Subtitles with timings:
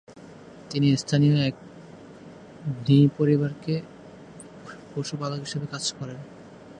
[0.69, 1.55] তিনি স্থানীয় এক
[2.85, 3.83] ধ্নী পরিবারের
[4.91, 6.19] পশুপালক হিসেবে কাজ করেন।